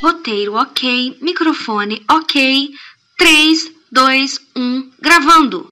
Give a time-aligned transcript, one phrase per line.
[0.00, 2.70] Roteiro ok, microfone ok.
[3.16, 5.68] 3, 2, 1, gravando!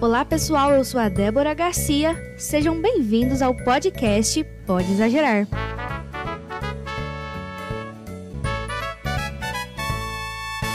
[0.00, 2.14] Olá pessoal, eu sou a Débora Garcia.
[2.38, 5.48] Sejam bem-vindos ao podcast Pode Exagerar.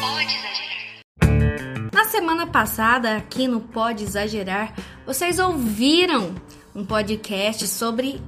[0.01, 1.89] Pode exagerar.
[1.93, 4.73] Na semana passada, aqui no Pode Exagerar,
[5.05, 6.35] vocês ouviram
[6.75, 8.21] um podcast sobre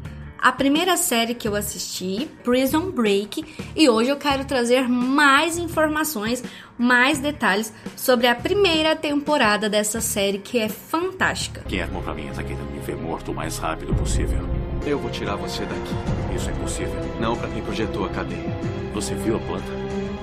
[0.44, 6.44] a primeira série que eu assisti, Prison Break, e hoje eu quero trazer mais informações,
[6.78, 11.62] mais detalhes sobre a primeira temporada dessa série que é fantástica.
[11.62, 14.46] Quem armou pra mim tá querendo me ver morto o mais rápido possível.
[14.86, 16.36] Eu vou tirar você daqui.
[16.36, 17.00] Isso é impossível.
[17.22, 18.54] Não para quem projetou a cadeia.
[18.94, 19.72] Você viu a planta?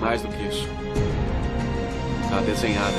[0.02, 0.68] Mais do que isso.
[2.28, 2.94] Tá desenhada.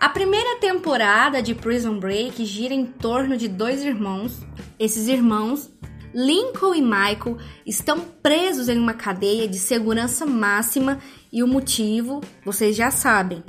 [0.00, 4.46] A primeira temporada de Prison Break gira em torno de dois irmãos.
[4.78, 5.68] Esses irmãos,
[6.14, 11.00] Lincoln e Michael, estão presos em uma cadeia de segurança máxima
[11.32, 13.42] e o motivo vocês já sabem.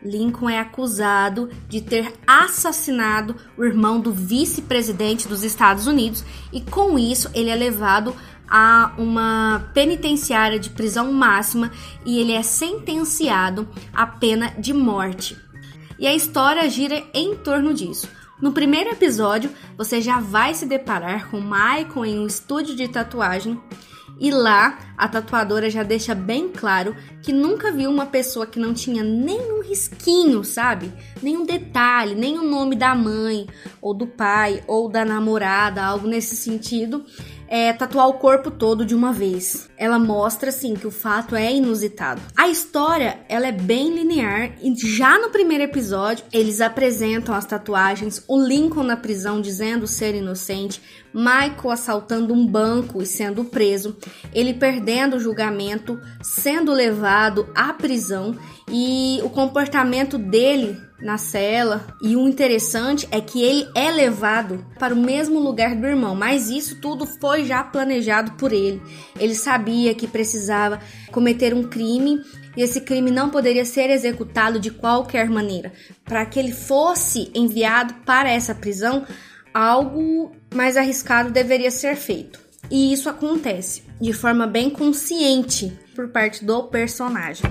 [0.00, 7.00] Lincoln é acusado de ter assassinado o irmão do vice-presidente dos Estados Unidos e com
[7.00, 8.14] isso ele é levado
[8.48, 11.72] a uma penitenciária de prisão máxima
[12.06, 15.49] e ele é sentenciado à pena de morte.
[16.00, 18.08] E a história gira em torno disso.
[18.40, 23.60] No primeiro episódio, você já vai se deparar com Michael em um estúdio de tatuagem
[24.18, 28.72] e lá a tatuadora já deixa bem claro que nunca viu uma pessoa que não
[28.72, 30.92] tinha nenhum risquinho, sabe?
[31.22, 33.46] Nenhum detalhe, nenhum nome da mãe,
[33.80, 37.04] ou do pai, ou da namorada, algo nesse sentido,
[37.50, 39.68] é, tatuar o corpo todo de uma vez.
[39.76, 42.22] Ela mostra assim que o fato é inusitado.
[42.36, 48.22] A história ela é bem linear e já no primeiro episódio eles apresentam as tatuagens,
[48.28, 50.80] o Lincoln na prisão dizendo ser inocente,
[51.12, 53.96] Michael assaltando um banco e sendo preso,
[54.32, 57.09] ele perdendo o julgamento, sendo levado
[57.54, 58.36] à prisão
[58.70, 61.86] e o comportamento dele na cela.
[62.02, 66.50] E o interessante é que ele é levado para o mesmo lugar do irmão, mas
[66.50, 68.80] isso tudo foi já planejado por ele.
[69.18, 70.80] Ele sabia que precisava
[71.10, 72.20] cometer um crime
[72.56, 75.72] e esse crime não poderia ser executado de qualquer maneira.
[76.04, 79.04] Para que ele fosse enviado para essa prisão,
[79.52, 82.38] algo mais arriscado deveria ser feito.
[82.70, 87.44] E isso acontece de forma bem consciente por parte do personagem.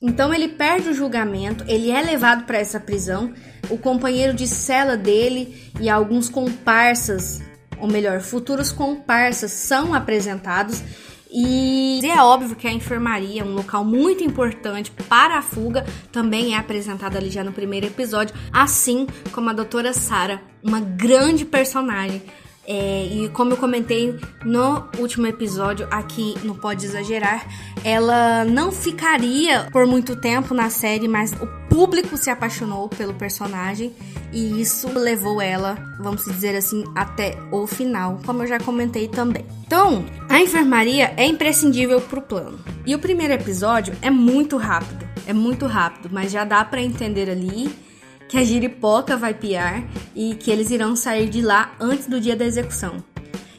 [0.00, 3.34] Então ele perde o julgamento, ele é levado para essa prisão.
[3.68, 7.42] O companheiro de cela dele e alguns comparsas,
[7.78, 10.82] ou melhor, futuros comparsas, são apresentados.
[11.30, 16.56] E é óbvio que a enfermaria, um local muito importante para a fuga, também é
[16.56, 22.22] apresentada ali já no primeiro episódio, assim como a doutora Sara, uma grande personagem
[22.70, 24.14] é, e como eu comentei
[24.44, 27.48] no último episódio aqui no Pode Exagerar,
[27.82, 33.94] ela não ficaria por muito tempo na série, mas o público se apaixonou pelo personagem
[34.30, 39.46] e isso levou ela, vamos dizer assim, até o final, como eu já comentei também.
[39.66, 42.58] Então, a enfermaria é imprescindível para o plano.
[42.84, 47.30] E o primeiro episódio é muito rápido, é muito rápido, mas já dá para entender
[47.30, 47.87] ali
[48.28, 49.82] que a giripoca vai piar
[50.14, 53.02] e que eles irão sair de lá antes do dia da execução.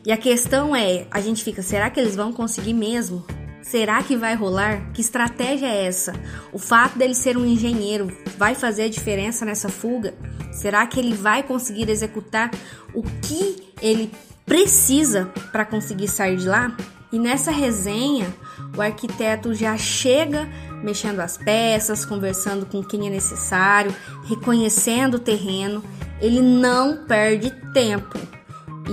[0.06, 3.26] E a questão é, a gente fica, será que eles vão conseguir mesmo?
[3.62, 4.92] Será que vai rolar?
[4.94, 6.14] Que estratégia é essa?
[6.52, 10.16] O fato dele ser um engenheiro vai fazer a diferença nessa fuga?
[10.52, 12.50] Será que ele vai conseguir executar
[12.94, 14.12] o que ele
[14.46, 16.76] precisa para conseguir sair de lá?
[17.12, 18.28] E nessa resenha,
[18.76, 20.50] o arquiteto já chega
[20.84, 23.94] mexendo as peças, conversando com quem é necessário,
[24.26, 25.84] reconhecendo o terreno.
[26.22, 28.20] Ele não perde tempo.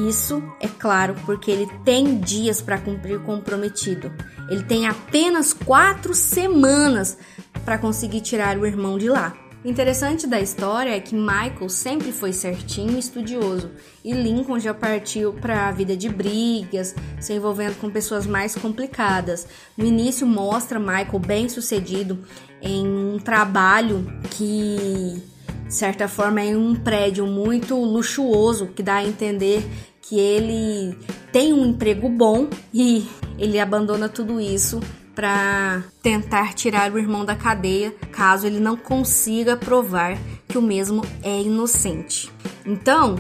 [0.09, 4.13] Isso é claro porque ele tem dias para cumprir o comprometido.
[4.49, 7.17] Ele tem apenas quatro semanas
[7.65, 9.35] para conseguir tirar o irmão de lá.
[9.65, 13.71] O interessante da história é que Michael sempre foi certinho e estudioso,
[14.05, 19.47] e Lincoln já partiu para a vida de brigas, se envolvendo com pessoas mais complicadas.
[19.77, 22.25] No início mostra Michael bem sucedido
[22.63, 25.21] em um trabalho que,
[25.67, 29.67] de certa forma, é um prédio muito luxuoso, que dá a entender
[30.01, 30.97] que ele
[31.33, 34.81] tem um emprego bom e ele abandona tudo isso
[35.17, 41.03] para tentar tirar o irmão da cadeia, caso ele não consiga provar que o mesmo
[41.23, 42.31] é inocente.
[42.67, 43.17] Então,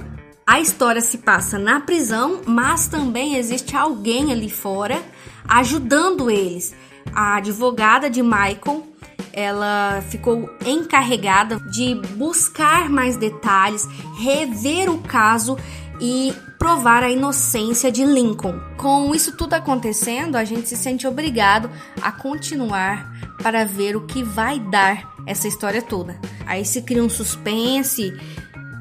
[0.47, 5.03] a história se passa na prisão, mas também existe alguém ali fora
[5.49, 6.75] ajudando eles.
[7.15, 8.87] A advogada de Michael,
[9.33, 13.89] ela ficou encarregada de buscar mais detalhes,
[14.19, 15.57] rever o caso
[15.99, 18.59] e provar a inocência de Lincoln.
[18.77, 21.71] Com isso tudo acontecendo, a gente se sente obrigado
[22.01, 26.19] a continuar para ver o que vai dar essa história toda.
[26.47, 28.13] Aí se cria um suspense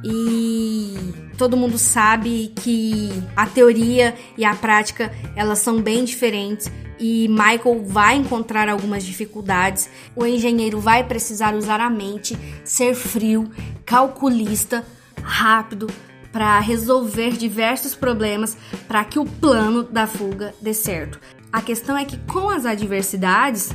[0.04, 0.98] e
[1.38, 7.83] todo mundo sabe que a teoria e a prática elas são bem diferentes e Michael
[7.86, 9.89] vai encontrar algumas dificuldades.
[10.16, 13.50] O engenheiro vai precisar usar a mente, ser frio,
[13.86, 14.86] calculista,
[15.22, 15.88] rápido
[16.36, 18.58] para resolver diversos problemas
[18.90, 21.18] para que o plano da fuga dê certo.
[21.50, 23.70] A questão é que com as adversidades,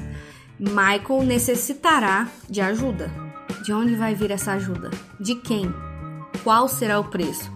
[0.59, 3.11] Michael necessitará de ajuda.
[3.65, 4.91] De onde vai vir essa ajuda?
[5.19, 5.75] De quem?
[6.45, 7.51] Qual será o preço?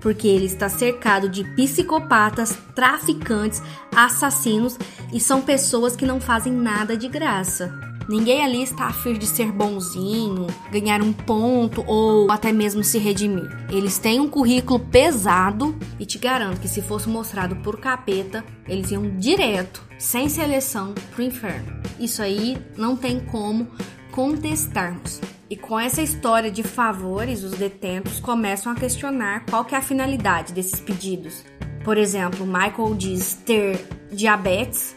[0.00, 3.62] Porque ele está cercado de psicopatas, traficantes,
[3.94, 4.76] assassinos
[5.12, 7.89] e são pessoas que não fazem nada de graça.
[8.10, 12.98] Ninguém ali está a fim de ser bonzinho, ganhar um ponto ou até mesmo se
[12.98, 13.48] redimir.
[13.70, 18.90] Eles têm um currículo pesado e te garanto que se fosse mostrado por capeta, eles
[18.90, 21.80] iam direto, sem seleção, pro inferno.
[22.00, 23.68] Isso aí não tem como
[24.10, 25.20] contestarmos.
[25.48, 29.82] E com essa história de favores, os detentos começam a questionar qual que é a
[29.82, 31.44] finalidade desses pedidos.
[31.84, 34.96] Por exemplo, Michael diz ter diabetes,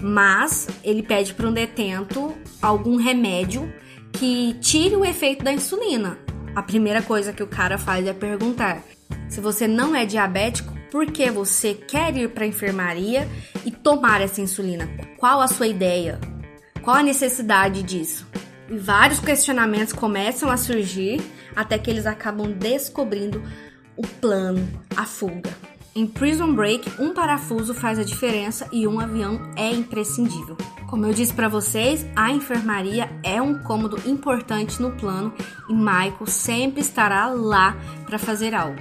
[0.00, 3.72] mas ele pede para um detento algum remédio
[4.12, 6.18] que tire o efeito da insulina.
[6.54, 8.82] A primeira coisa que o cara faz é perguntar:
[9.28, 13.28] se você não é diabético, por que você quer ir para a enfermaria
[13.64, 14.88] e tomar essa insulina?
[15.16, 16.18] Qual a sua ideia?
[16.82, 18.26] Qual a necessidade disso?
[18.68, 21.20] E vários questionamentos começam a surgir
[21.54, 23.42] até que eles acabam descobrindo
[23.96, 24.66] o plano,
[24.96, 25.69] a fuga.
[25.92, 30.56] Em Prison Break, um parafuso faz a diferença e um avião é imprescindível.
[30.88, 35.34] Como eu disse para vocês, a enfermaria é um cômodo importante no plano
[35.68, 37.76] e Michael sempre estará lá
[38.06, 38.80] para fazer algo.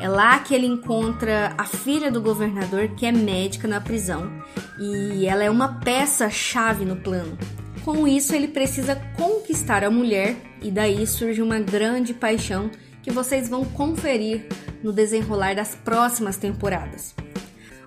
[0.00, 4.30] É lá que ele encontra a filha do governador, que é médica na prisão,
[4.78, 7.36] e ela é uma peça-chave no plano.
[7.84, 12.70] Com isso, ele precisa conquistar a mulher, e daí surge uma grande paixão
[13.06, 14.48] que vocês vão conferir
[14.82, 17.14] no desenrolar das próximas temporadas.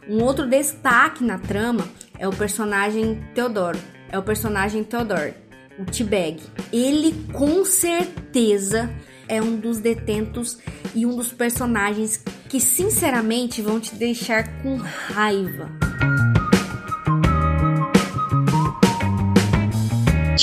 [0.08, 1.86] Um outro destaque na trama
[2.18, 3.78] é o personagem Theodore,
[4.10, 5.34] é o personagem Theodore,
[5.78, 6.42] o T-Bag.
[6.72, 8.90] Ele com certeza
[9.28, 10.58] é um dos detentos
[10.96, 15.70] e um dos personagens que sinceramente vão te deixar com raiva.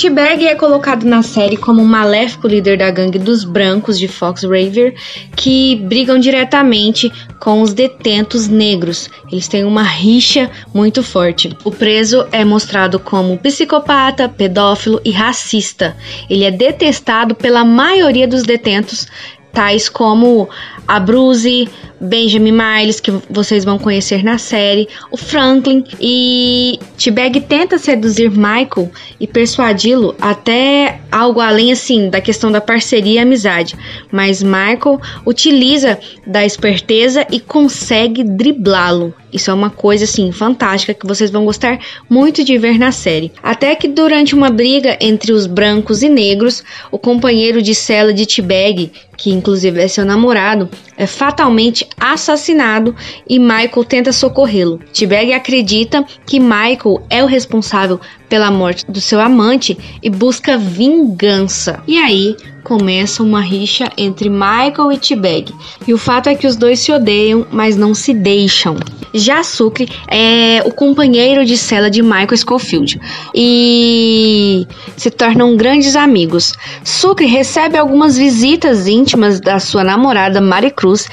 [0.07, 4.43] T-Bag é colocado na série como um maléfico líder da gangue dos brancos de Fox
[4.43, 4.95] River
[5.35, 7.11] que brigam diretamente
[7.41, 9.09] com os detentos negros.
[9.29, 11.53] Eles têm uma rixa muito forte.
[11.65, 15.93] O preso é mostrado como psicopata, pedófilo e racista.
[16.29, 19.07] Ele é detestado pela maioria dos detentos,
[19.53, 20.49] tais como
[20.87, 21.67] a Bruce,
[21.99, 28.91] Benjamin Miles, que vocês vão conhecer na série, o Franklin e T-Bag tenta seduzir Michael
[29.19, 33.75] e persuadi-lo até algo além assim da questão da parceria e amizade,
[34.11, 39.13] mas Michael utiliza da esperteza e consegue driblá-lo.
[39.31, 41.79] Isso é uma coisa assim fantástica que vocês vão gostar
[42.09, 43.31] muito de ver na série.
[43.43, 48.25] Até que durante uma briga entre os brancos e negros, o companheiro de cela de
[48.25, 52.95] T-Bag, que inclusive é seu namorado, é fatalmente assassinado
[53.29, 54.79] e Michael tenta socorrê-lo.
[54.91, 61.81] T-Bag acredita que Michael é o responsável pela morte do seu amante e busca vingança.
[61.87, 65.53] E aí começa uma rixa entre Michael e T-Bag.
[65.87, 68.75] E o fato é que os dois se odeiam, mas não se deixam.
[69.13, 72.99] Já Sucre é o companheiro de cela de Michael Schofield
[73.33, 76.53] e se tornam grandes amigos.
[76.83, 80.41] Sucre recebe algumas visitas íntimas da sua namorada
[80.87, 81.07] Maricruz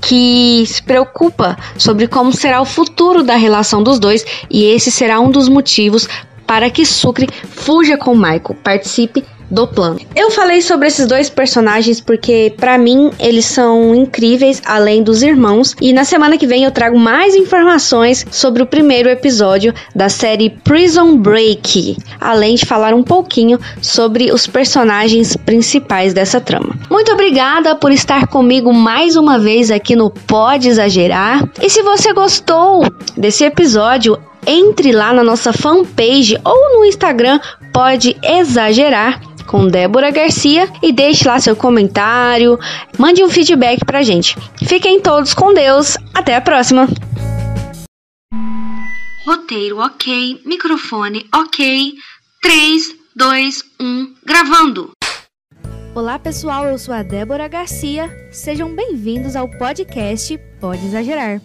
[0.00, 5.18] que se preocupa sobre como será o futuro da relação dos dois e esse será
[5.18, 6.06] um dos motivos
[6.46, 10.00] para que Sucre fuja com Michael, participe do plano.
[10.14, 15.74] Eu falei sobre esses dois personagens porque para mim eles são incríveis além dos irmãos
[15.80, 20.50] e na semana que vem eu trago mais informações sobre o primeiro episódio da série
[20.50, 26.74] Prison Break, além de falar um pouquinho sobre os personagens principais dessa trama.
[26.90, 31.48] Muito obrigada por estar comigo mais uma vez aqui no Pode Exagerar.
[31.60, 32.84] E se você gostou
[33.16, 37.40] desse episódio, entre lá na nossa fanpage ou no Instagram
[37.72, 42.58] Pode Exagerar com Débora Garcia e deixe lá seu comentário,
[42.98, 44.36] mande um feedback pra gente.
[44.66, 46.88] Fiquem todos com Deus, até a próxima!
[49.24, 51.94] Roteiro ok, microfone ok,
[52.42, 54.90] 3, 2, 1, gravando!
[55.94, 58.10] Olá pessoal, eu sou a Débora Garcia.
[58.32, 61.40] Sejam bem-vindos ao podcast Pode Exagerar.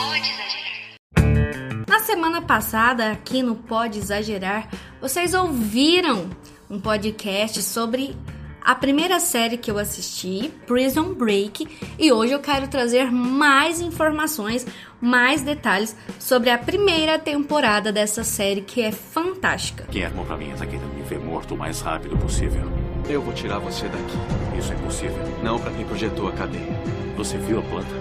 [0.00, 1.84] Pode exagerar.
[1.86, 6.30] Na semana passada, aqui no Pode Exagerar, vocês ouviram
[6.70, 8.16] um podcast sobre
[8.62, 11.66] a primeira série que eu assisti, Prison Break,
[11.98, 14.66] e hoje eu quero trazer mais informações,
[15.00, 19.84] mais detalhes sobre a primeira temporada dessa série que é fantástica.
[19.90, 22.62] Quem armou pra mim tá querendo me ver morto o mais rápido possível.
[23.06, 24.58] Eu vou tirar você daqui.
[24.58, 25.18] Isso é impossível.
[25.42, 26.80] Não para quem projetou a cadeia.
[27.16, 27.94] Você viu a planta?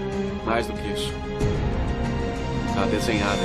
[0.46, 1.14] Mais do que isso.
[2.80, 3.42] Tá desenhada.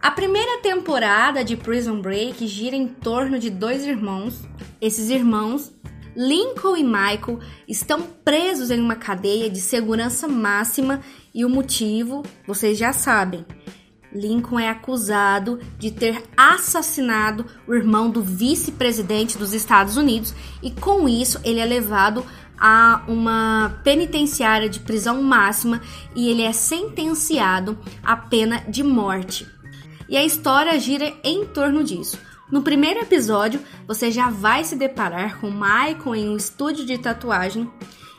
[0.00, 4.40] A primeira temporada de Prison Break gira em torno de dois irmãos.
[4.80, 5.72] Esses irmãos,
[6.14, 11.00] Lincoln e Michael, estão presos em uma cadeia de segurança máxima
[11.34, 13.44] e o motivo vocês já sabem.
[14.12, 20.32] Lincoln é acusado de ter assassinado o irmão do vice-presidente dos Estados Unidos
[20.62, 22.24] e com isso ele é levado
[22.58, 25.80] a uma penitenciária de prisão máxima
[26.14, 29.46] e ele é sentenciado à pena de morte.
[30.08, 32.18] E a história gira em torno disso.
[32.50, 37.70] No primeiro episódio, você já vai se deparar com Michael em um estúdio de tatuagem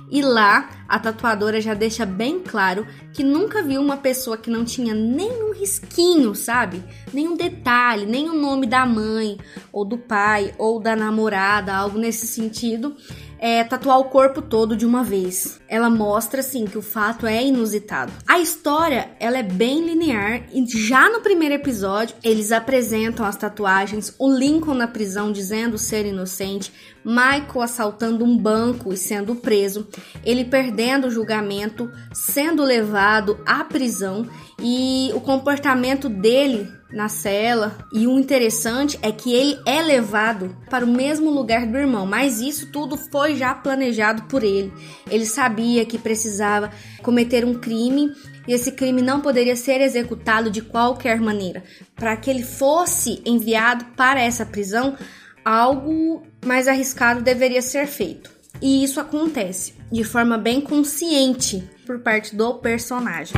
[0.09, 4.63] e lá a tatuadora já deixa bem claro que nunca viu uma pessoa que não
[4.63, 6.83] tinha nenhum risquinho, sabe?
[7.11, 9.37] Nenhum detalhe, nem o nome da mãe,
[9.71, 12.95] ou do pai, ou da namorada, algo nesse sentido,
[13.39, 15.59] é, tatuar o corpo todo de uma vez.
[15.67, 18.11] Ela mostra assim que o fato é inusitado.
[18.27, 24.13] A história ela é bem linear e já no primeiro episódio eles apresentam as tatuagens,
[24.19, 26.71] o Lincoln na prisão dizendo ser inocente,
[27.03, 29.87] Michael assaltando um banco e sendo preso,
[30.23, 34.27] ele perdendo o julgamento, sendo levado à prisão
[34.59, 37.77] e o comportamento dele na cela.
[37.91, 42.39] E o interessante é que ele é levado para o mesmo lugar do irmão, mas
[42.39, 44.73] isso tudo foi já planejado por ele.
[45.11, 46.71] Ele sabia que precisava
[47.03, 48.11] cometer um crime
[48.47, 51.63] e esse crime não poderia ser executado de qualquer maneira.
[51.95, 54.97] Para que ele fosse enviado para essa prisão,
[55.43, 58.31] algo mais arriscado deveria ser feito.
[58.61, 63.35] E isso acontece de forma bem consciente por parte do personagem.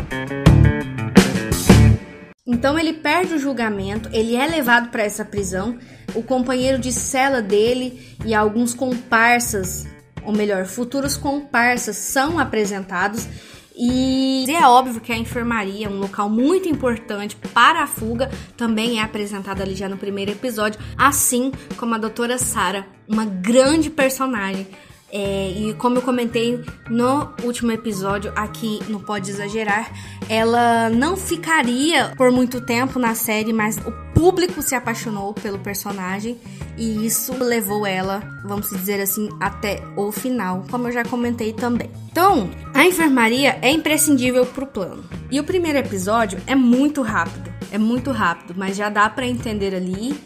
[2.47, 5.77] Então ele perde o julgamento, ele é levado para essa prisão.
[6.15, 9.85] O companheiro de cela dele e alguns comparsas,
[10.23, 13.27] ou melhor, futuros comparsas, são apresentados.
[13.75, 19.03] E é óbvio que a enfermaria, um local muito importante para a fuga, também é
[19.03, 24.65] apresentada ali já no primeiro episódio, assim como a doutora Sara, uma grande personagem
[25.11, 29.91] é, e como eu comentei no último episódio aqui no Pode Exagerar,
[30.27, 36.37] ela não ficaria por muito tempo na série, mas o público se apaixonou pelo personagem
[36.77, 41.89] e isso levou ela, vamos dizer assim, até o final, como eu já comentei também.
[42.11, 45.03] Então, a enfermaria é imprescindível para o plano.
[45.31, 49.73] E o primeiro episódio é muito rápido, é muito rápido, mas já dá para entender
[49.73, 50.19] ali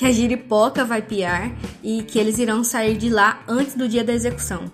[0.00, 1.52] que a giripoca vai piar
[1.82, 4.72] e que eles irão sair de lá antes do dia da execução.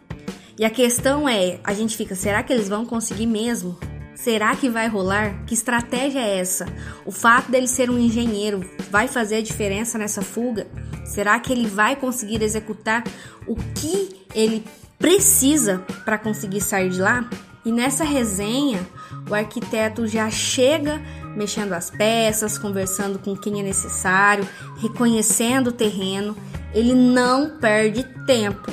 [0.56, 3.76] E a questão é, a gente fica, será que eles vão conseguir mesmo?
[4.14, 5.44] Será que vai rolar?
[5.44, 6.66] Que estratégia é essa?
[7.04, 10.68] O fato dele ser um engenheiro vai fazer a diferença nessa fuga?
[11.04, 13.02] Será que ele vai conseguir executar
[13.48, 14.62] o que ele
[14.96, 17.28] precisa para conseguir sair de lá?
[17.64, 18.86] E nessa resenha,
[19.28, 21.02] o arquiteto já chega
[21.36, 26.36] mexendo as peças, conversando com quem é necessário, reconhecendo o terreno.
[26.74, 28.72] Ele não perde tempo.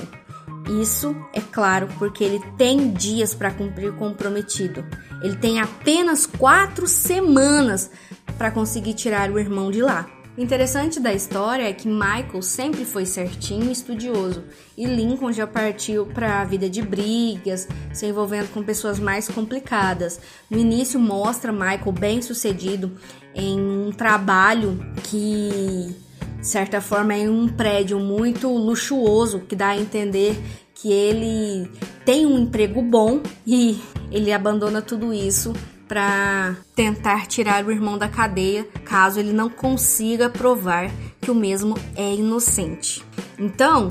[0.81, 4.85] Isso é claro porque ele tem dias para cumprir o comprometido.
[5.21, 7.91] Ele tem apenas quatro semanas
[8.37, 10.07] para conseguir tirar o irmão de lá.
[10.35, 14.43] O interessante da história é que Michael sempre foi certinho e estudioso,
[14.75, 20.19] e Lincoln já partiu para a vida de brigas, se envolvendo com pessoas mais complicadas.
[20.49, 22.93] No início mostra Michael bem sucedido
[23.35, 25.95] em um trabalho que,
[26.39, 30.35] de certa forma, é um prédio muito luxuoso, que dá a entender
[30.73, 31.69] que ele
[32.03, 33.79] tem um emprego bom e
[34.11, 35.53] ele abandona tudo isso
[35.87, 40.89] para tentar tirar o irmão da cadeia, caso ele não consiga provar
[41.21, 43.03] que o mesmo é inocente.
[43.37, 43.89] Então,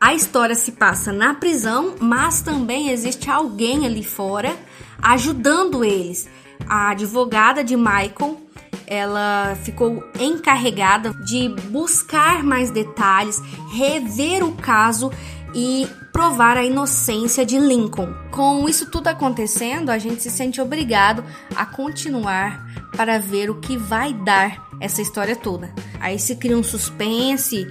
[0.00, 4.56] a história se passa na prisão, mas também existe alguém ali fora
[5.00, 6.28] ajudando eles.
[6.66, 8.40] A advogada de Michael
[8.86, 13.40] ela ficou encarregada de buscar mais detalhes,
[13.72, 15.10] rever o caso
[15.54, 18.14] e provar a inocência de Lincoln.
[18.30, 21.24] Com isso tudo acontecendo, a gente se sente obrigado
[21.56, 22.64] a continuar
[22.96, 25.74] para ver o que vai dar essa história toda.
[25.98, 27.66] Aí se cria um suspense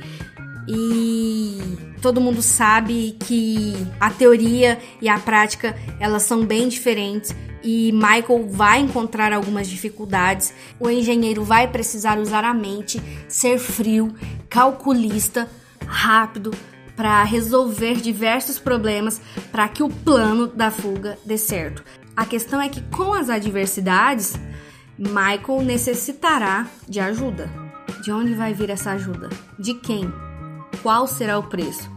[0.67, 1.57] e
[2.01, 7.33] todo mundo sabe que a teoria e a prática elas são bem diferentes
[7.63, 10.53] e Michael vai encontrar algumas dificuldades.
[10.81, 14.13] O engenheiro vai precisar usar a mente, ser frio,
[14.49, 15.49] calculista,
[15.87, 16.51] rápido
[16.95, 19.19] para resolver diversos problemas
[19.51, 21.83] para que o plano da fuga dê certo.
[22.15, 24.33] A questão é que com as adversidades,
[24.97, 27.49] Michael necessitará de ajuda.
[28.03, 29.29] De onde vai vir essa ajuda?
[29.57, 30.13] De quem?
[30.81, 31.91] Qual será o preço?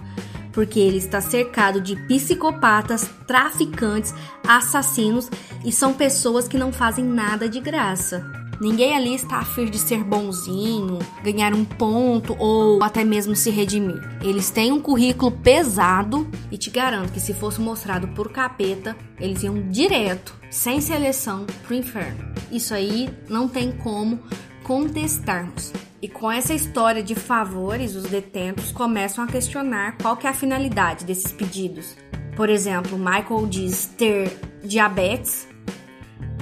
[0.52, 4.14] Porque ele está cercado de psicopatas, traficantes,
[4.46, 5.28] assassinos
[5.64, 8.45] e são pessoas que não fazem nada de graça.
[8.60, 13.50] Ninguém ali está a fim de ser bonzinho, ganhar um ponto ou até mesmo se
[13.50, 14.00] redimir.
[14.22, 19.42] Eles têm um currículo pesado e te garanto que se fosse mostrado por capeta, eles
[19.42, 22.32] iam direto, sem seleção, pro inferno.
[22.50, 24.18] Isso aí não tem como
[24.62, 25.72] contestarmos.
[26.00, 30.34] E com essa história de favores, os detentos começam a questionar qual que é a
[30.34, 31.96] finalidade desses pedidos.
[32.36, 35.48] Por exemplo, Michael diz ter diabetes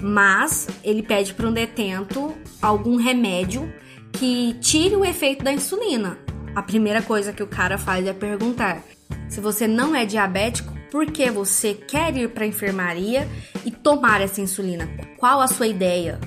[0.05, 3.73] mas ele pede para um detento algum remédio
[4.13, 6.19] que tire o efeito da insulina.
[6.55, 8.83] A primeira coisa que o cara faz é perguntar:
[9.31, 13.27] se você não é diabético, por que você quer ir para a enfermaria
[13.65, 14.87] e tomar essa insulina?
[15.17, 16.21] Qual a sua ideia?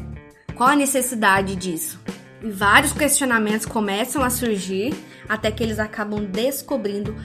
[0.55, 1.99] Qual a necessidade disso?
[2.41, 4.91] E vários questionamentos começam a surgir
[5.29, 7.15] até que eles acabam descobrindo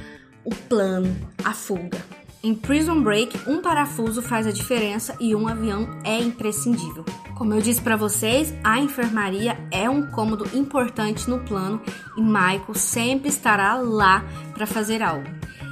[0.44, 2.11] o plano, a fuga.
[2.44, 7.04] Em Prison Break, um parafuso faz a diferença e um avião é imprescindível.
[7.36, 11.80] Como eu disse para vocês, a enfermaria é um cômodo importante no plano
[12.16, 15.30] e Michael sempre estará lá para fazer algo.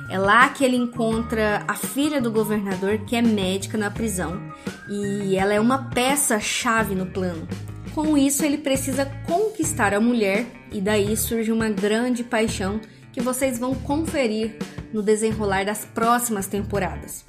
[0.08, 4.40] É lá que ele encontra a filha do governador, que é médica na prisão,
[4.88, 7.48] e ela é uma peça-chave no plano.
[7.96, 12.80] Com isso, ele precisa conquistar a mulher, e daí surge uma grande paixão
[13.12, 14.56] que vocês vão conferir
[14.92, 17.24] no desenrolar das próximas temporadas.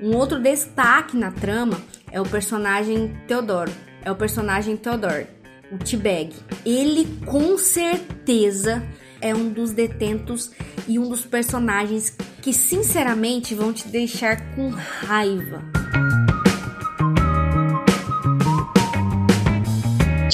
[0.00, 5.26] Um outro destaque na trama é o personagem Theodore, é o personagem Theodore,
[5.72, 6.34] o T-Bag.
[6.64, 8.86] Ele com certeza
[9.20, 10.50] é um dos detentos
[10.86, 15.62] e um dos personagens que sinceramente vão te deixar com raiva.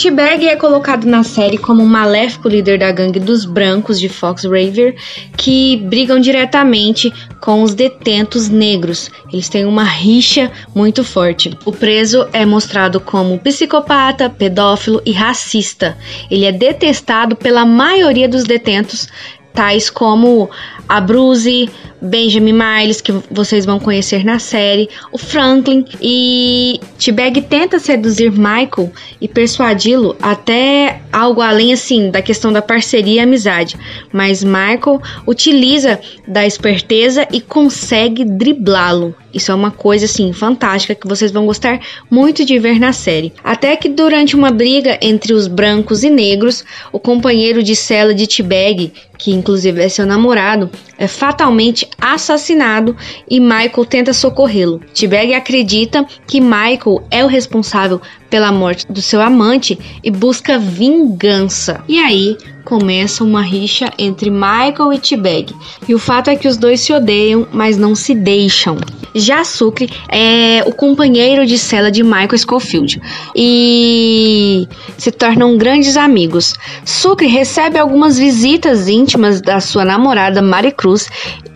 [0.02, 4.42] T-Bag é colocado na série como um maléfico líder da gangue dos brancos de Fox
[4.42, 4.96] River
[5.36, 9.12] que brigam diretamente com os detentos negros.
[9.32, 11.56] Eles têm uma rixa muito forte.
[11.64, 15.96] O preso é mostrado como psicopata, pedófilo e racista.
[16.28, 19.08] Ele é detestado pela maioria dos detentos,
[19.52, 20.50] tais como
[20.88, 21.68] a Bruce,
[22.00, 28.92] Benjamin Miles, que vocês vão conhecer na série, o Franklin e T-Bag tenta seduzir Michael
[29.20, 33.78] e persuadi-lo até algo além assim da questão da parceria e amizade,
[34.12, 39.14] mas Michael utiliza da esperteza e consegue driblá-lo.
[39.32, 43.32] Isso é uma coisa assim fantástica que vocês vão gostar muito de ver na série.
[43.42, 48.26] Até que durante uma briga entre os brancos e negros, o companheiro de cela de
[48.26, 50.68] T-Bag, que inclusive é seu namorado,
[51.02, 52.96] é fatalmente assassinado
[53.28, 54.80] e Michael tenta socorrê-lo.
[54.94, 61.82] T-Bag acredita que Michael é o responsável pela morte do seu amante e busca vingança.
[61.88, 65.54] E aí começa uma rixa entre Michael e T-Bag.
[65.88, 68.78] E o fato é que os dois se odeiam, mas não se deixam.
[69.14, 73.00] Já Sucre é o companheiro de cela de Michael Schofield
[73.36, 76.54] e se tornam grandes amigos.
[76.84, 80.91] Sucre recebe algumas visitas íntimas da sua namorada Mari Cruz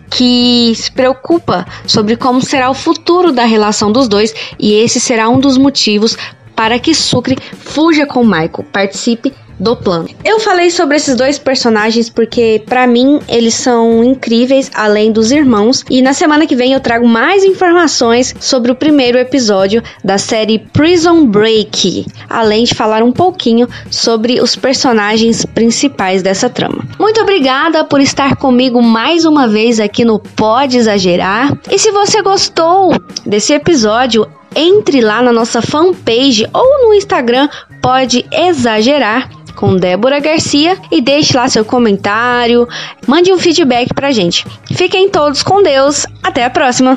[0.09, 5.29] que se preocupa sobre como será o futuro da relação dos dois e esse será
[5.29, 6.17] um dos motivos
[6.57, 10.07] para que Sucre fuja com Michael, participe do plano.
[10.23, 15.83] Eu falei sobre esses dois personagens porque para mim eles são incríveis, além dos irmãos,
[15.89, 20.59] e na semana que vem eu trago mais informações sobre o primeiro episódio da série
[20.59, 26.83] Prison Break, além de falar um pouquinho sobre os personagens principais dessa trama.
[26.99, 31.57] Muito obrigada por estar comigo mais uma vez aqui no Pode Exagerar.
[31.71, 32.93] E se você gostou
[33.25, 37.47] desse episódio, entre lá na nossa fanpage ou no Instagram
[37.81, 42.67] Pode Exagerar com Débora Garcia e deixe lá seu comentário,
[43.07, 44.45] mande um feedback pra gente.
[44.71, 46.95] Fiquem todos com Deus, até a próxima!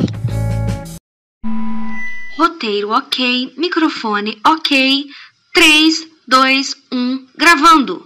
[2.39, 5.07] Roteiro ok, microfone ok,
[5.55, 8.03] 3, 2, 1, gravando!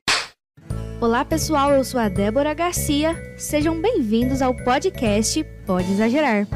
[1.00, 3.14] Olá pessoal, eu sou a Débora Garcia.
[3.36, 6.46] Sejam bem-vindos ao podcast Pode Exagerar.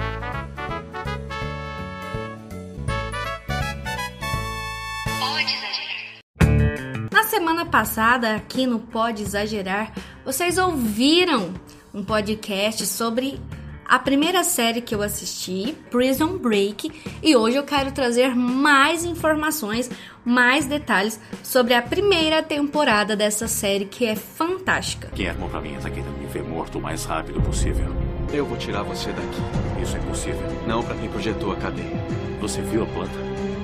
[7.29, 9.93] Semana passada, aqui no Pode Exagerar,
[10.25, 11.53] vocês ouviram
[11.93, 13.39] um podcast sobre
[13.85, 16.91] a primeira série que eu assisti, Prison Break,
[17.23, 19.91] e hoje eu quero trazer mais informações,
[20.25, 25.09] mais detalhes sobre a primeira temporada dessa série que é fantástica.
[25.15, 27.95] Quem armou pra mim tá querendo me ver morto o mais rápido possível.
[28.33, 29.83] Eu vou tirar você daqui.
[29.83, 30.49] Isso é impossível.
[30.67, 32.03] Não pra quem projetou a cadeia.
[32.41, 33.19] Você viu a planta?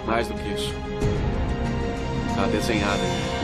[0.07, 0.73] Mais do que isso.
[2.35, 3.44] Tá desenhada.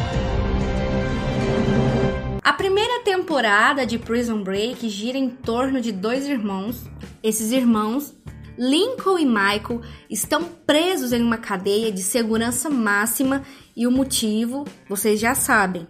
[2.43, 6.85] A primeira temporada de Prison Break gira em torno de dois irmãos.
[7.23, 8.15] Esses irmãos,
[8.59, 13.43] Lincoln e Michael, estão presos em uma cadeia de segurança máxima
[13.77, 15.87] e o motivo vocês já sabem.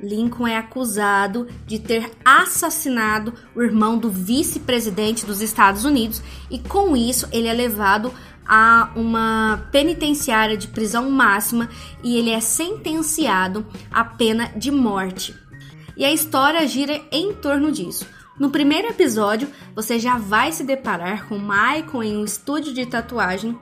[0.00, 6.96] Lincoln é acusado de ter assassinado o irmão do vice-presidente dos Estados Unidos e com
[6.96, 8.12] isso ele é levado
[8.48, 11.68] a uma penitenciária de prisão máxima
[12.02, 15.34] e ele é sentenciado à pena de morte.
[15.96, 18.06] E a história gira em torno disso.
[18.38, 23.58] No primeiro episódio, você já vai se deparar com Michael em um estúdio de tatuagem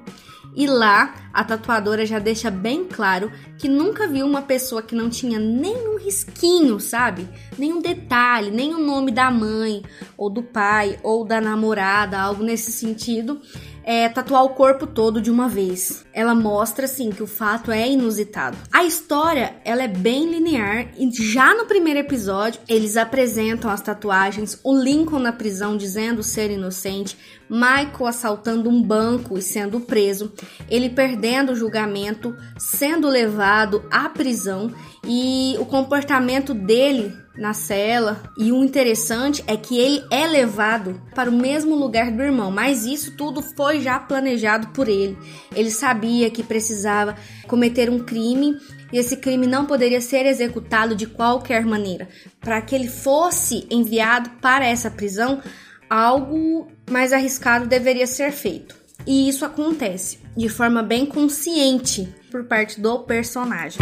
[0.56, 5.10] e lá a tatuadora já deixa bem claro que nunca viu uma pessoa que não
[5.10, 7.28] tinha nenhum risquinho, sabe?
[7.58, 9.82] Nenhum detalhe, nem o nome da mãe,
[10.16, 13.40] ou do pai, ou da namorada, algo nesse sentido,
[13.84, 16.04] é, tatuar o corpo todo de uma vez.
[16.12, 18.56] Ela mostra assim que o fato é inusitado.
[18.72, 24.58] A história ela é bem linear e já no primeiro episódio eles apresentam as tatuagens,
[24.64, 27.16] o Lincoln na prisão dizendo ser inocente,
[27.48, 30.32] Michael assaltando um banco e sendo preso,
[30.68, 34.72] ele perdendo o julgamento, sendo levado à prisão
[35.06, 38.22] e o comportamento dele na cela.
[38.36, 42.84] E o interessante é que ele é levado para o mesmo lugar do irmão, mas
[42.84, 45.18] isso tudo foi já planejado por ele.
[45.54, 47.16] Ele sabia que precisava
[47.46, 48.56] cometer um crime
[48.92, 52.08] e esse crime não poderia ser executado de qualquer maneira.
[52.40, 55.42] Para que ele fosse enviado para essa prisão,
[55.90, 58.76] algo mais arriscado deveria ser feito.
[59.06, 63.80] E isso acontece de forma bem consciente por parte do personagem.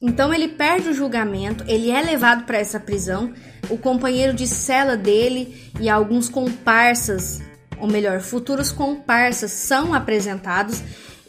[0.00, 3.32] Então ele perde o julgamento, ele é levado para essa prisão.
[3.70, 7.40] O companheiro de cela dele e alguns comparsas,
[7.78, 10.82] ou melhor, futuros comparsas, são apresentados.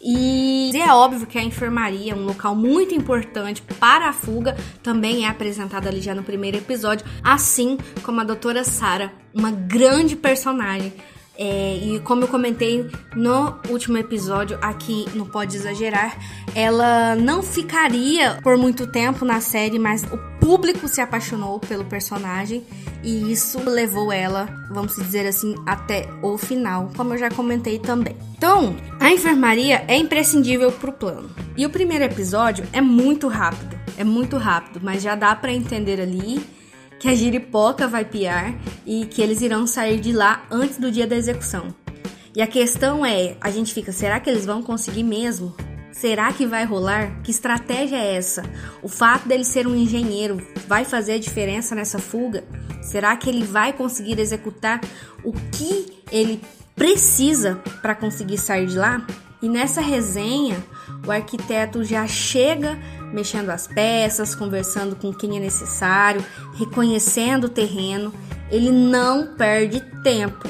[0.04, 5.30] E é óbvio que a enfermaria, um local muito importante para a fuga, também é
[5.30, 10.94] apresentada ali já no primeiro episódio, assim como a doutora Sara, uma grande personagem
[11.38, 16.18] é, e como eu comentei no último episódio aqui no Pode Exagerar,
[16.56, 22.64] ela não ficaria por muito tempo na série, mas o público se apaixonou pelo personagem
[23.04, 28.16] e isso levou ela, vamos dizer assim, até o final, como eu já comentei também.
[28.36, 31.30] Então, a enfermaria é imprescindível pro plano.
[31.56, 36.02] E o primeiro episódio é muito rápido, é muito rápido, mas já dá para entender
[36.02, 36.57] ali
[37.00, 38.56] que a giripoca vai piar
[38.86, 41.74] e que eles irão sair de lá antes do dia da execução.
[42.36, 45.56] E a questão é, a gente fica, será que eles vão conseguir mesmo?
[45.92, 47.24] Será que vai rolar?
[47.24, 48.44] Que estratégia é essa?
[48.84, 52.44] O fato dele ser um engenheiro vai fazer a diferença nessa fuga?
[52.84, 54.80] Será que ele vai conseguir executar
[55.24, 56.40] o que ele
[56.76, 59.06] precisa para conseguir sair de lá?
[59.42, 60.64] E nessa resenha,
[61.06, 62.78] o arquiteto já chega
[63.14, 66.24] mexendo as peças, conversando com quem é necessário,
[66.56, 68.14] reconhecendo o terreno.
[68.52, 70.48] Ele não perde tempo.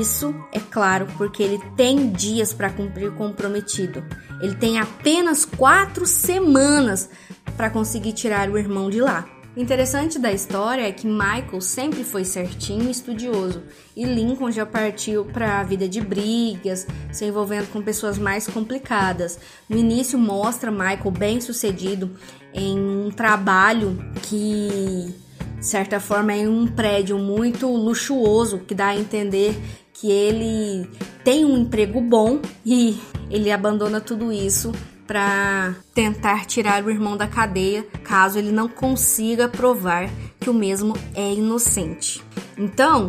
[0.00, 4.04] Isso é claro porque ele tem dias para cumprir o comprometido.
[4.40, 7.08] Ele tem apenas quatro semanas
[7.56, 9.26] para conseguir tirar o irmão de lá.
[9.56, 13.62] O interessante da história é que Michael sempre foi certinho e estudioso,
[13.96, 19.38] e Lincoln já partiu para a vida de brigas, se envolvendo com pessoas mais complicadas.
[19.66, 22.10] No início mostra Michael bem sucedido
[22.52, 25.14] em um trabalho que,
[25.58, 29.58] de certa forma, é um prédio muito luxuoso, que dá a entender
[29.94, 30.86] que ele
[31.24, 34.70] tem um emprego bom e ele abandona tudo isso
[35.06, 40.94] para tentar tirar o irmão da cadeia, caso ele não consiga provar que o mesmo
[41.14, 42.22] é inocente.
[42.58, 43.08] Então,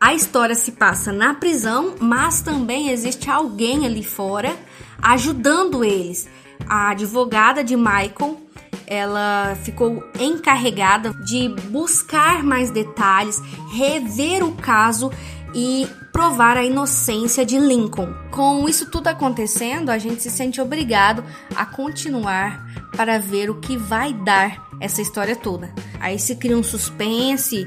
[0.00, 4.54] a história se passa na prisão, mas também existe alguém ali fora
[5.02, 6.28] ajudando eles.
[6.68, 8.40] A advogada de Michael,
[8.86, 13.40] ela ficou encarregada de buscar mais detalhes,
[13.72, 15.10] rever o caso
[15.54, 18.12] e provar a inocência de Lincoln.
[18.30, 22.66] Com isso tudo acontecendo, a gente se sente obrigado a continuar
[22.96, 25.72] para ver o que vai dar essa história toda.
[26.00, 27.66] Aí se cria um suspense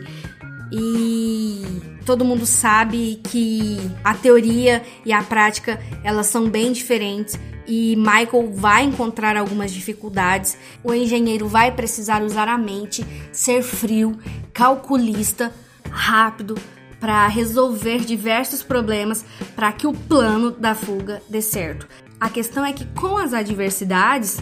[0.72, 1.64] e
[2.06, 8.52] todo mundo sabe que a teoria e a prática elas são bem diferentes e Michael
[8.54, 10.58] vai encontrar algumas dificuldades.
[10.84, 14.18] O engenheiro vai precisar usar a mente, ser frio,
[14.54, 15.54] calculista,
[15.90, 16.56] rápido
[17.02, 21.88] para resolver diversos problemas para que o plano da fuga dê certo.
[22.20, 24.38] A questão é que com as adversidades,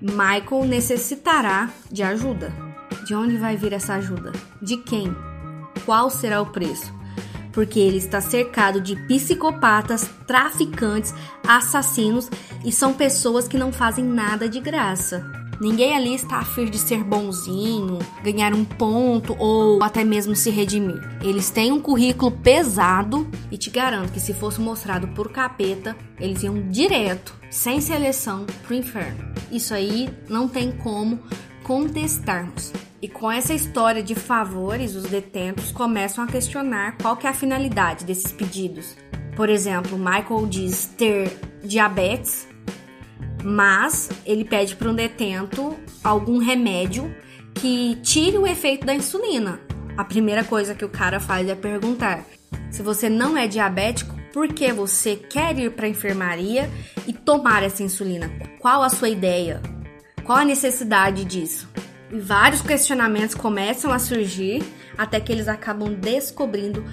[0.00, 2.50] Michael necessitará de ajuda.
[3.04, 4.32] De onde vai vir essa ajuda?
[4.62, 5.14] De quem?
[5.84, 6.92] Qual será o preço?
[7.52, 11.12] Porque ele está cercado de psicopatas, traficantes,
[11.46, 12.30] assassinos
[12.64, 15.39] e são pessoas que não fazem nada de graça.
[15.60, 20.48] Ninguém ali está a fim de ser bonzinho, ganhar um ponto ou até mesmo se
[20.48, 20.98] redimir.
[21.22, 26.42] Eles têm um currículo pesado e te garanto que se fosse mostrado por capeta, eles
[26.42, 29.34] iam direto, sem seleção, pro inferno.
[29.52, 31.20] Isso aí não tem como
[31.62, 32.72] contestarmos.
[33.02, 37.34] E com essa história de favores, os detentos começam a questionar qual que é a
[37.34, 38.96] finalidade desses pedidos.
[39.36, 42.49] Por exemplo, Michael diz ter diabetes
[43.42, 47.14] mas ele pede para um detento algum remédio
[47.54, 49.60] que tire o efeito da insulina.
[49.96, 52.24] A primeira coisa que o cara faz é perguntar:
[52.70, 56.70] se você não é diabético, por que você quer ir para a enfermaria
[57.06, 58.30] e tomar essa insulina?
[58.60, 59.60] Qual a sua ideia?
[60.24, 61.68] Qual a necessidade disso?
[62.10, 64.62] E vários questionamentos começam a surgir
[64.96, 66.84] até que eles acabam descobrindo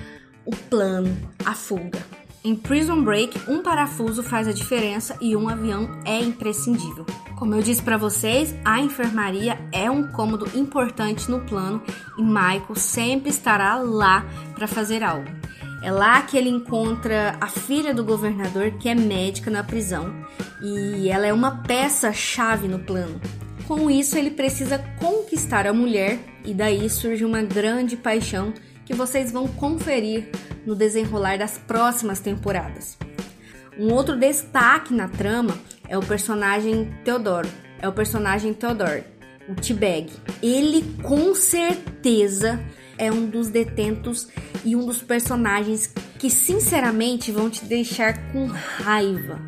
[0.45, 1.99] o plano, a fuga.
[2.47, 7.05] Em Prison Break, um parafuso faz a diferença e um avião é imprescindível.
[7.35, 11.83] Como eu disse para vocês, a enfermaria é um cômodo importante no plano
[12.17, 15.27] e Michael sempre estará lá para fazer algo.
[15.83, 20.15] É lá que ele encontra a filha do governador, que é médica na prisão,
[20.63, 23.19] e ela é uma peça-chave no plano.
[23.67, 28.53] Com isso, ele precisa conquistar a mulher, e daí surge uma grande paixão
[28.85, 30.29] que vocês vão conferir
[30.67, 32.97] no desenrolar das próximas temporadas.
[33.79, 37.47] Um outro destaque na trama é o personagem Theodore.
[37.79, 39.03] É o personagem Theodore,
[39.47, 40.11] o T-Bag.
[40.43, 42.59] Ele com certeza
[42.97, 44.27] é um dos detentos
[44.65, 49.39] e um dos personagens que sinceramente vão te deixar com raiva.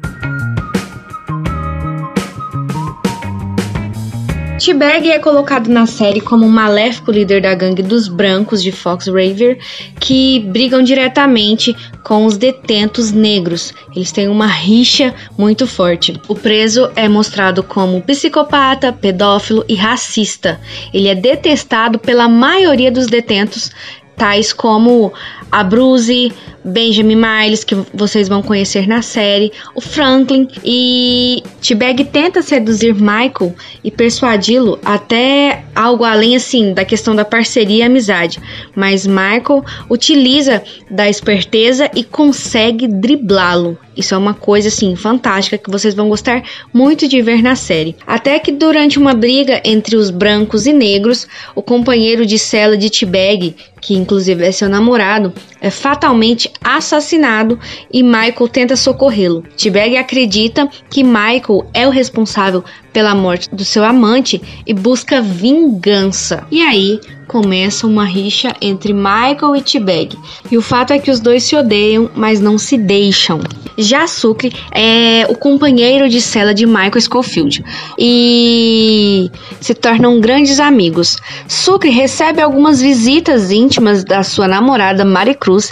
[4.69, 9.07] T-Bag é colocado na série como um maléfico líder da gangue dos brancos de Fox
[9.07, 9.57] River
[9.99, 13.73] que brigam diretamente com os detentos negros.
[13.95, 16.21] Eles têm uma rixa muito forte.
[16.27, 20.61] O preso é mostrado como psicopata, pedófilo e racista.
[20.93, 23.71] Ele é detestado pela maioria dos detentos,
[24.15, 25.11] tais como
[25.51, 26.31] a Bruce,
[26.63, 33.53] Benjamin Miles, que vocês vão conhecer na série, o Franklin e T-Bag tenta seduzir Michael
[33.83, 38.39] e persuadi-lo até algo além assim da questão da parceria e amizade,
[38.75, 43.77] mas Michael utiliza da esperteza e consegue driblá-lo.
[43.95, 46.41] Isso é uma coisa assim fantástica que vocês vão gostar
[46.73, 47.97] muito de ver na série.
[48.07, 52.89] Até que durante uma briga entre os brancos e negros, o companheiro de cela de
[52.89, 57.59] T-Bag, que inclusive é seu namorado, é fatalmente assassinado
[57.91, 59.43] e Michael tenta socorrê-lo.
[59.57, 66.45] T-Bag acredita que Michael é o responsável pela morte do seu amante e busca vingança.
[66.51, 70.17] E aí começa uma rixa entre Michael e T-Bag.
[70.51, 73.39] E o fato é que os dois se odeiam, mas não se deixam.
[73.77, 77.63] Já Sucre é o companheiro de cela de Michael Schofield
[77.97, 79.29] e
[79.61, 81.17] se tornam grandes amigos.
[81.47, 85.71] Sucre recebe algumas visitas íntimas da sua namorada Mari Cruz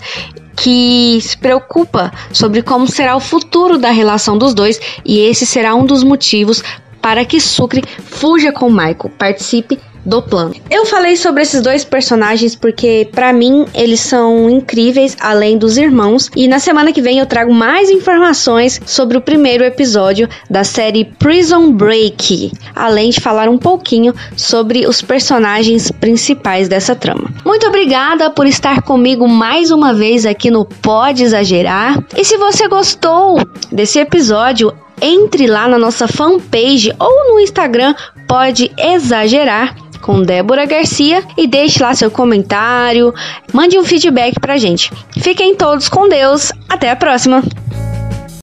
[0.58, 5.76] que se preocupa sobre como será o futuro da relação dos dois e esse será
[5.76, 6.64] um dos motivos
[7.02, 10.56] para que Sucre fuja com Michael, participe do plano.
[10.72, 16.32] Eu falei sobre esses dois personagens porque para mim eles são incríveis além dos irmãos
[16.34, 21.04] e na semana que vem eu trago mais informações sobre o primeiro episódio da série
[21.04, 27.30] Prison Break, além de falar um pouquinho sobre os personagens principais dessa trama.
[27.46, 32.02] Muito obrigada por estar comigo mais uma vez aqui no Pode Exagerar.
[32.16, 37.94] E se você gostou desse episódio, entre lá na nossa fanpage ou no Instagram
[38.28, 43.14] Pode Exagerar com Débora Garcia e deixe lá seu comentário,
[43.52, 44.92] mande um feedback pra gente.
[45.20, 47.44] Fiquem todos com Deus, até a próxima!